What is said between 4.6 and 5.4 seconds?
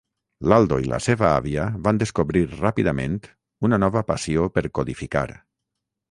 codificar.